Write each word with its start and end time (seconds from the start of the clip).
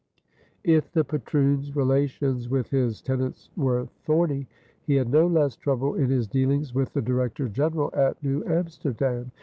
If 0.63 0.91
the 0.91 1.03
patroon's 1.03 1.75
relations 1.75 2.49
with 2.49 2.71
his 2.71 3.03
tenants 3.03 3.51
were 3.55 3.85
thorny, 4.03 4.47
he 4.87 4.95
had 4.95 5.11
no 5.11 5.27
less 5.27 5.55
trouble 5.55 5.93
in 5.93 6.09
his 6.09 6.27
dealings 6.27 6.73
with 6.73 6.91
the 6.93 7.03
Director 7.03 7.47
General 7.47 7.91
at 7.93 8.23
New 8.23 8.43
Amsterdam. 8.45 9.31